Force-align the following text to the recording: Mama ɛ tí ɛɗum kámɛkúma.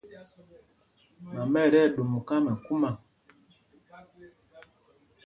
Mama 1.33 1.57
ɛ 1.65 1.69
tí 1.73 1.79
ɛɗum 1.85 2.11
kámɛkúma. 2.27 2.89